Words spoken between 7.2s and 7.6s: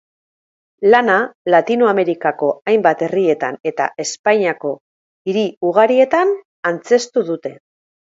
dute.